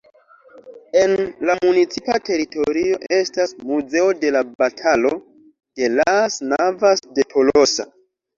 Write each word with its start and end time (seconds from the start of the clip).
En 1.01 1.11
la 1.49 1.55
municipa 1.65 2.15
teritorio 2.29 2.97
estas 3.17 3.53
Muzeo 3.73 4.07
de 4.25 4.33
la 4.37 4.41
Batalo 4.65 5.13
de 5.83 5.91
las 5.99 6.41
Navas 6.55 7.07
de 7.21 7.29
Tolosa. 7.37 7.89